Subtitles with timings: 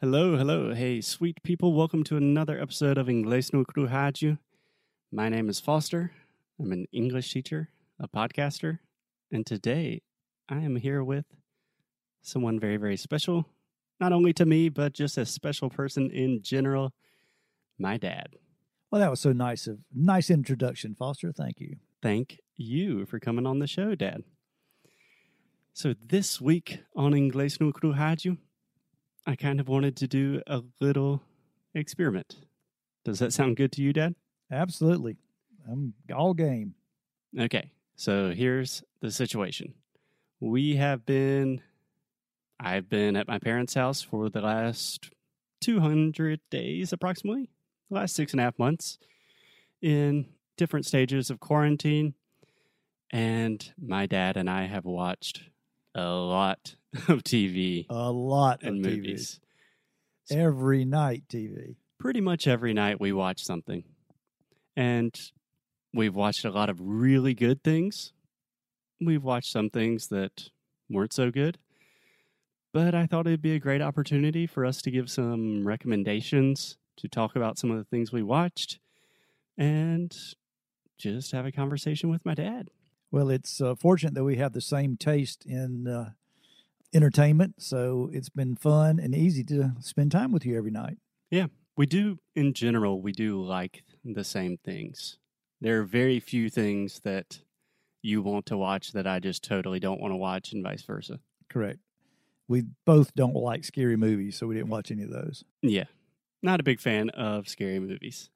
[0.00, 0.72] Hello, hello.
[0.74, 1.72] Hey, sweet people.
[1.72, 4.38] Welcome to another episode of Inglês no Rádio.
[5.10, 6.12] My name is Foster.
[6.60, 8.78] I'm an English teacher, a podcaster,
[9.32, 10.02] and today
[10.48, 11.24] I am here with
[12.22, 13.46] someone very, very special.
[13.98, 16.92] Not only to me, but just a special person in general,
[17.76, 18.36] my dad.
[18.92, 21.32] Well, that was so nice of nice introduction, Foster.
[21.32, 21.74] Thank you.
[22.00, 24.22] Thank you for coming on the show, Dad.
[25.72, 28.38] So this week on Inglês no Rádio,
[29.28, 31.20] I kind of wanted to do a little
[31.74, 32.36] experiment.
[33.04, 34.14] Does that sound good to you, Dad?
[34.50, 35.18] Absolutely.
[35.70, 36.74] I'm all game.
[37.38, 39.74] Okay, so here's the situation.
[40.40, 41.60] We have been,
[42.58, 45.10] I've been at my parents' house for the last
[45.60, 47.50] 200 days approximately,
[47.90, 48.98] the last six and a half months
[49.82, 50.24] in
[50.56, 52.14] different stages of quarantine.
[53.10, 55.42] And my dad and I have watched
[55.98, 56.76] a lot
[57.08, 59.40] of TV A lot and of movies.
[60.30, 60.36] TV.
[60.36, 61.76] Every night TV.
[61.98, 63.84] Pretty much every night we watch something.
[64.76, 65.14] And
[65.92, 68.12] we've watched a lot of really good things.
[69.00, 70.50] We've watched some things that
[70.88, 71.58] weren't so good.
[72.72, 77.08] But I thought it'd be a great opportunity for us to give some recommendations, to
[77.08, 78.78] talk about some of the things we watched,
[79.56, 80.14] and
[80.98, 82.68] just have a conversation with my dad.
[83.10, 86.10] Well, it's uh, fortunate that we have the same taste in uh,
[86.92, 90.98] entertainment, so it's been fun and easy to spend time with you every night.
[91.30, 95.18] Yeah, we do, in general, we do like the same things.
[95.60, 97.40] There are very few things that
[98.02, 101.20] you want to watch that I just totally don't want to watch, and vice versa.
[101.48, 101.78] Correct.
[102.46, 105.44] We both don't like scary movies, so we didn't watch any of those.
[105.62, 105.84] Yeah,
[106.42, 108.30] not a big fan of scary movies.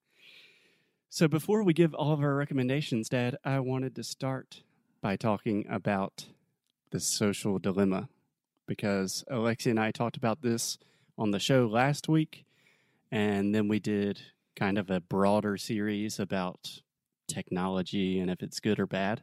[1.15, 4.63] So, before we give all of our recommendations, Dad, I wanted to start
[5.03, 6.25] by talking about
[6.91, 8.09] the social dilemma
[8.67, 10.79] because Alexia and I talked about this
[11.19, 12.47] on the show last week,
[13.11, 14.23] and then we did
[14.57, 16.81] kind of a broader series about
[17.29, 19.23] technology and if it's good or bad.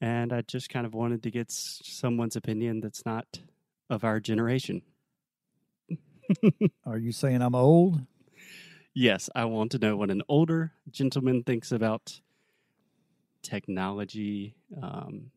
[0.00, 3.40] And I just kind of wanted to get someone's opinion that's not
[3.90, 4.80] of our generation.
[6.86, 8.00] Are you saying I'm old?
[8.94, 12.20] Yes, I want to know what an older gentleman thinks about
[13.42, 15.30] technology, um,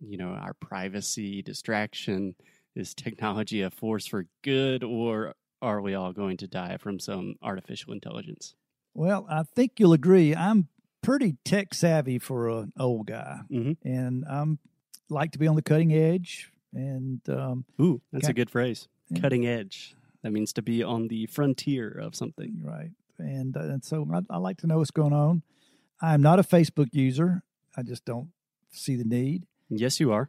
[0.00, 2.34] you know, our privacy, distraction.
[2.74, 7.34] Is technology a force for good, or are we all going to die from some
[7.42, 8.54] artificial intelligence?
[8.94, 10.34] Well, I think you'll agree.
[10.34, 10.68] I'm
[11.02, 13.76] pretty tech savvy for an old guy, Mhm.
[13.82, 14.58] and I'm
[15.10, 16.50] like to be on the cutting edge.
[16.72, 18.88] And um, Ooh, that's a good phrase.
[19.20, 19.94] Cutting edge.
[20.22, 22.60] That means to be on the frontier of something.
[22.62, 25.42] right, and, uh, and so I, I like to know what's going on.
[26.00, 27.42] I'm not a Facebook user.
[27.76, 28.28] I just don't
[28.70, 29.46] see the need.
[29.68, 30.28] Yes, you are.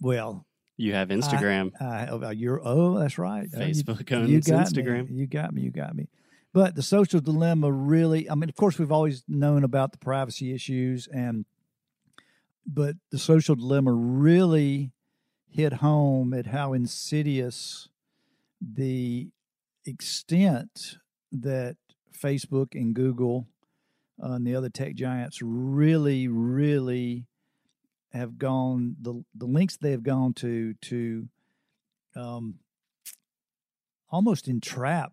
[0.00, 1.72] Well, You have Instagram.
[1.80, 3.50] I, oh, you're oh, that's right.
[3.50, 5.10] Facebook you owns Instagram.
[5.10, 5.16] Me.
[5.16, 5.62] You got me.
[5.62, 6.08] You got me.
[6.52, 10.54] But the social dilemma really, I mean, of course, we've always known about the privacy
[10.54, 11.44] issues, and
[12.66, 14.92] but the social dilemma really
[15.50, 17.88] hit home at how insidious
[18.60, 19.28] the
[19.84, 20.98] extent
[21.32, 21.76] that
[22.12, 23.46] Facebook and Google
[24.22, 27.26] uh, and the other tech giants really, really
[28.12, 31.28] have gone the the links they have gone to to
[32.16, 32.54] um,
[34.10, 35.12] almost entrap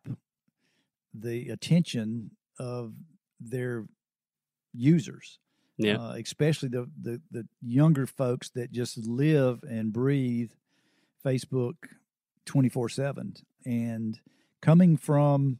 [1.14, 2.94] the attention of
[3.40, 3.86] their
[4.74, 5.40] users.
[5.78, 5.98] Yeah.
[5.98, 10.52] Uh, especially the, the the younger folks that just live and breathe
[11.24, 11.76] Facebook
[12.46, 13.34] twenty four seven,
[13.66, 14.20] and
[14.62, 15.60] coming from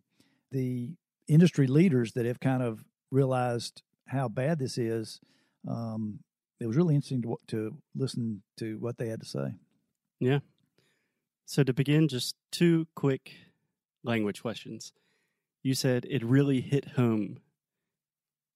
[0.52, 0.96] the
[1.28, 5.20] industry leaders that have kind of realized how bad this is.
[5.68, 6.20] Um,
[6.60, 9.56] it was really interesting to to listen to what they had to say.
[10.20, 10.40] Yeah.
[11.46, 13.32] So, to begin, just two quick
[14.04, 14.94] language questions.
[15.64, 17.40] You said it really hit home.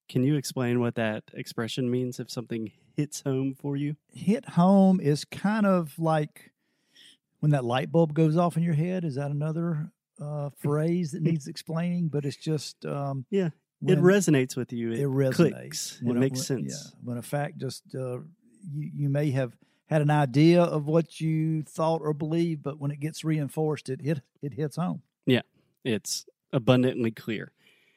[0.07, 3.95] Can you explain what that expression means if something hits home for you?
[4.11, 6.51] Hit home is kind of like
[7.39, 9.03] when that light bulb goes off in your head.
[9.05, 9.91] Is that another
[10.21, 12.09] uh, phrase that needs explaining?
[12.09, 13.49] But it's just um, Yeah,
[13.85, 14.91] it resonates with you.
[14.91, 15.35] It, it resonates.
[15.35, 16.01] clicks.
[16.05, 16.91] It a- makes sense.
[16.93, 18.19] Yeah, when a fact just uh,
[18.71, 19.55] you you may have
[19.87, 24.01] had an idea of what you thought or believed, but when it gets reinforced, it
[24.01, 25.01] hit it hits home.
[25.25, 25.41] Yeah,
[25.83, 27.51] it's abundantly clear.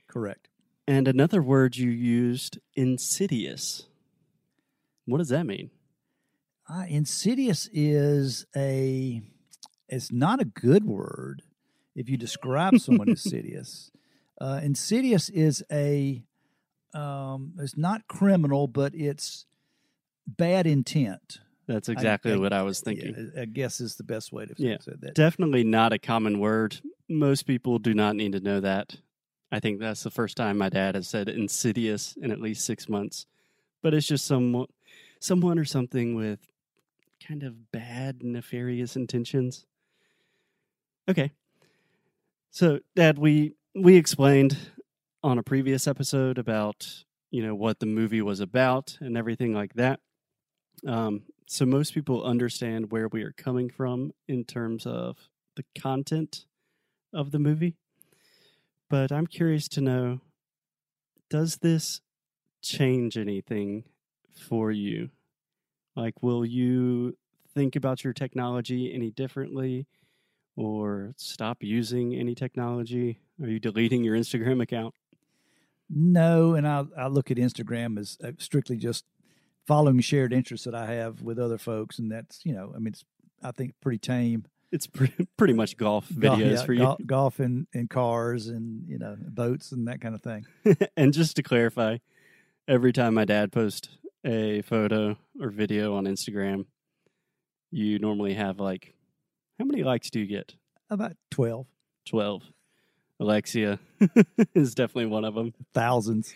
[0.09, 0.49] Correct.
[0.87, 3.87] And another word you used, insidious.
[5.07, 5.71] What does that mean?
[6.69, 9.21] Uh, insidious is a
[9.89, 11.43] it's not a good word
[11.95, 13.91] if you describe someone as insidious.
[14.41, 16.23] Uh, insidious is a
[16.95, 19.47] um, it's not criminal, but it's
[20.27, 21.39] bad intent.
[21.67, 23.33] That's exactly I- what I was thinking.
[23.39, 24.77] I guess is the best way to Yeah.
[24.81, 25.15] say that.
[25.15, 26.81] Definitely not a common word.
[27.09, 28.97] Most people do not need to know that.
[29.51, 32.89] I think that's the first time my dad has said insidious in at least six
[32.89, 33.27] months.
[33.83, 34.67] But it's just someone,
[35.21, 36.41] someone or something with
[37.27, 39.67] kind of bad, nefarious intentions.
[41.09, 41.33] Okay.
[42.51, 44.57] So, Dad, we we explained
[45.23, 49.75] on a previous episode about you know what the movie was about and everything like
[49.75, 50.01] that.
[50.87, 56.47] Um, so most people understand where we are coming from in terms of the content
[57.13, 57.77] of the movie.
[58.89, 60.21] But I'm curious to know
[61.31, 62.01] does this
[62.63, 63.85] change anything
[64.35, 65.11] for you?
[65.97, 67.17] Like, will you
[67.55, 69.87] think about your technology any differently
[70.57, 73.21] or stop using any technology?
[73.43, 74.95] Are you deleting your Instagram account?
[75.91, 79.05] No, and I I look at Instagram as uh, strictly just
[79.67, 82.89] following shared interests that I have with other folks, and that's you know I mean
[82.89, 83.05] it's
[83.43, 84.47] I think pretty tame.
[84.71, 86.81] It's pretty, pretty much golf Golf- videos yeah, for you.
[86.81, 90.47] gol- golf and, and cars and you know boats and that kind of thing.
[90.97, 91.99] and just to clarify,
[92.67, 93.89] every time my dad posts
[94.25, 96.67] a photo or video on Instagram,
[97.71, 98.95] you normally have like,
[99.59, 100.55] how many likes do you get?
[100.91, 101.67] About twelve
[102.07, 102.43] 12.
[103.21, 103.79] Alexia
[104.55, 105.55] is definitely one of them.
[105.73, 106.35] thousands.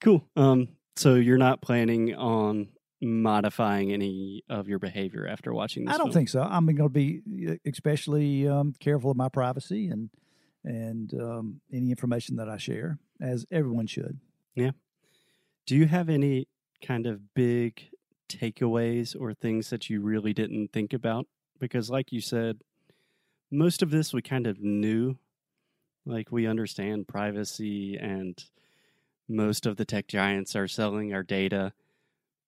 [0.00, 0.26] Cool.
[0.34, 2.68] Um, so you're not planning on
[3.00, 6.14] modifying any of your behavior after watching this I don't film?
[6.14, 6.42] think so.
[6.42, 10.10] I'm going to be uh, especially um, careful of my privacy and
[10.64, 14.20] and um, any information that I share, as everyone should.
[14.54, 14.70] Yeah.
[15.66, 16.46] Do you have any
[16.82, 17.88] kind of big
[18.28, 21.26] takeaways or things that you really didn't think about?
[21.58, 22.60] Because, like you said,
[23.50, 25.16] most of this we kind of knew.
[26.04, 28.42] Like, we understand privacy, and
[29.28, 31.72] most of the tech giants are selling our data.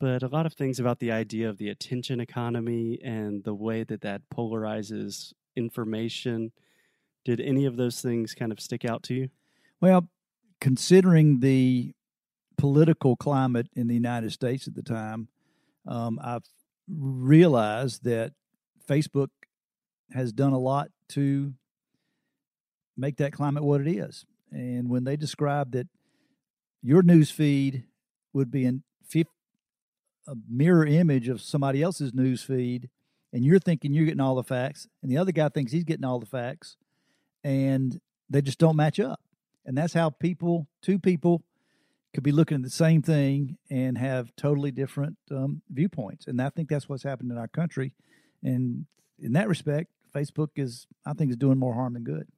[0.01, 3.85] But a lot of things about the idea of the attention economy and the way
[3.85, 6.51] that that polarizes information.
[7.25, 9.29] Did any of those things kind of stick out to you?
[9.81, 10.09] Well,
[10.61, 11.95] considering the
[12.65, 15.29] political climate in the United States at the time,
[15.87, 16.49] um, I've
[16.89, 18.33] realized that
[18.89, 19.29] Facebook
[20.13, 21.53] has done a lot to
[22.97, 24.25] make that climate what it is.
[24.51, 25.89] And when they describe that
[26.83, 27.85] your news feed
[28.33, 28.83] would be in
[30.27, 32.89] a mirror image of somebody else's news feed,
[33.31, 36.05] and you're thinking you're getting all the facts, and the other guy thinks he's getting
[36.05, 36.79] all the facts,
[37.43, 38.01] and
[38.31, 39.21] they just don't match up.
[39.67, 41.43] And that's how people, two people,
[42.15, 46.27] could be looking at the same thing and have totally different um, viewpoints.
[46.27, 47.93] And I think that's what's happened in our country.
[48.43, 48.87] And
[49.19, 52.29] in that respect, Facebook is, I think, is doing more harm than good.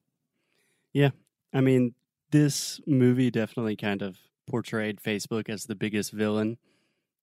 [0.93, 1.11] Yeah,
[1.53, 1.93] I mean,
[2.31, 6.57] this movie definitely kind of portrayed Facebook as the biggest villain.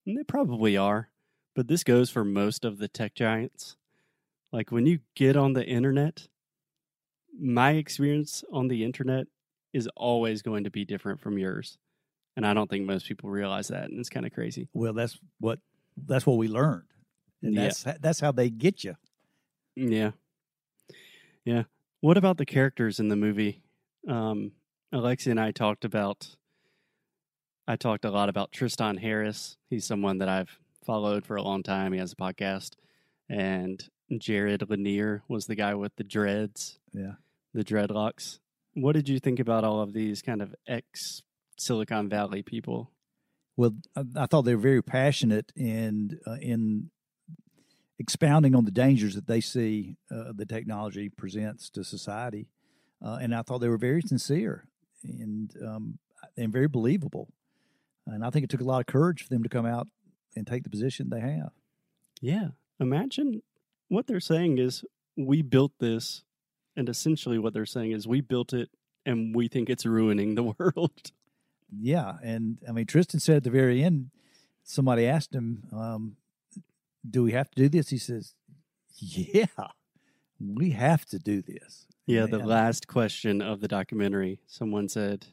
[0.07, 1.09] And they probably are.
[1.57, 3.77] But this goes for most of the tech giants.
[4.53, 6.29] Like when you get on the internet,
[7.37, 9.27] my experience on the internet
[9.73, 11.79] is always going to be different from yours.
[12.37, 13.85] And I don't think most people realize that.
[13.91, 14.69] And it's kind of crazy.
[14.73, 15.61] Well, that's what
[15.97, 16.85] that's what we learned,
[17.43, 17.63] and Yeah.
[17.65, 18.97] that's that's how they get you.
[19.77, 20.13] Yeah.
[21.45, 21.65] Yeah.
[22.01, 23.63] What about the characters in the movie?
[24.09, 24.53] Um,
[24.93, 26.37] Alexia and I talked about,
[27.67, 29.57] I talked a lot about Tristan Harris.
[29.71, 31.93] He's someone that I've followed for a long time.
[31.93, 32.73] He has a podcast.
[33.29, 33.83] And
[34.13, 37.15] Jaron Lanier was the guy with the dreads, Yeah.
[37.55, 38.39] the dreadlocks.
[38.75, 41.23] What did you think about all of these kind of ex
[41.57, 42.91] Silicon Valley people?
[43.57, 43.73] Well,
[44.17, 46.91] I, thought they were very passionate in uh, in
[47.99, 52.49] expounding on the dangers that they see uh, the technology presents to society,
[53.05, 54.67] uh, and I thought they were very sincere
[55.05, 55.99] and um,
[56.37, 57.29] and very believable.
[58.07, 59.89] And I think it took a lot of courage for them to come out
[60.37, 61.51] and take the position they have.
[62.21, 62.49] Yeah.
[62.81, 63.43] Imagine
[63.89, 64.85] what they're saying is
[65.17, 66.25] we built this,
[66.77, 68.71] and essentially what they're saying is we built it
[69.07, 71.13] and we think it's ruining the world.
[71.81, 74.11] Yeah, and I mean Tristan said at the very end,
[74.63, 76.17] somebody asked him, um,
[77.09, 78.35] "Do we have to do this?" He says,
[78.97, 79.47] "Yeah,
[80.39, 85.27] we have to do this." Yeah, the last question of the documentary, someone said,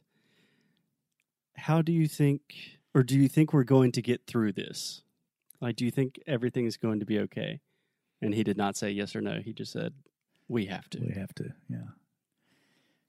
[1.58, 5.02] How do you think, or do you think we're going to get through this?
[5.60, 7.60] Like, do you think everything is going to be okay?
[8.22, 9.42] And he did not say yes or no.
[9.44, 9.94] He just said,
[10.48, 11.00] We have to.
[11.00, 11.50] We have to.
[11.70, 11.90] Yeah.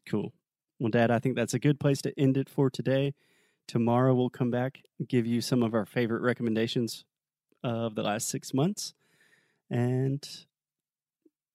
[0.06, 0.32] Cool.
[0.78, 3.14] Well, Dad, I think that's a good place to end it for today.
[3.68, 7.04] Tomorrow we'll come back give you some of our favorite recommendations
[7.62, 8.94] of the last six months
[9.70, 10.26] and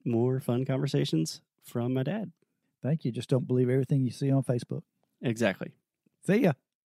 [0.06, 2.32] more fun conversations from my dad.
[2.82, 3.12] Thank you.
[3.12, 4.82] Just don't believe everything you see on Facebook.
[5.22, 5.72] Exactly.
[6.26, 6.54] See ya.